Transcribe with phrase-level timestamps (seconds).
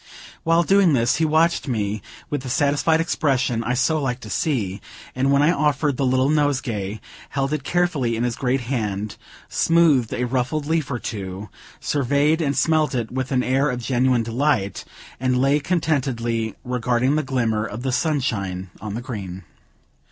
[0.41, 4.81] While doing this, he watched me with the satisfied expression I so liked to see;
[5.13, 9.15] and when I offered the little nosegay, held it carefully in his great hand,
[9.47, 14.23] smoothed a ruffled leaf or two, surveyed and smelt it with an air of genuine
[14.23, 14.85] delight,
[15.19, 19.43] and lay contentedly regarding the glimmer of the sunshine on the green.